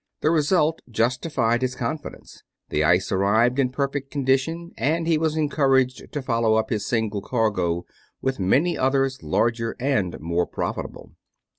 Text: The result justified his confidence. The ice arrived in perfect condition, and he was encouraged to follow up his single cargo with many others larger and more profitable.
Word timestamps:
The 0.21 0.31
result 0.31 0.81
justified 0.89 1.61
his 1.61 1.75
confidence. 1.75 2.41
The 2.69 2.83
ice 2.83 3.11
arrived 3.11 3.59
in 3.59 3.69
perfect 3.69 4.09
condition, 4.09 4.71
and 4.75 5.05
he 5.05 5.19
was 5.19 5.37
encouraged 5.37 6.11
to 6.11 6.21
follow 6.23 6.55
up 6.55 6.71
his 6.71 6.87
single 6.87 7.21
cargo 7.21 7.85
with 8.19 8.39
many 8.39 8.75
others 8.75 9.21
larger 9.21 9.75
and 9.79 10.19
more 10.19 10.47
profitable. 10.47 11.11